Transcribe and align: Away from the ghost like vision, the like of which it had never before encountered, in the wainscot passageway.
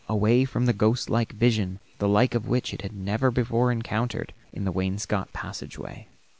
Away 0.09 0.45
from 0.45 0.65
the 0.65 0.73
ghost 0.73 1.11
like 1.11 1.31
vision, 1.31 1.79
the 1.99 2.07
like 2.09 2.33
of 2.33 2.47
which 2.47 2.73
it 2.73 2.81
had 2.81 2.91
never 2.95 3.29
before 3.29 3.71
encountered, 3.71 4.33
in 4.51 4.63
the 4.65 4.71
wainscot 4.71 5.31
passageway. 5.31 6.07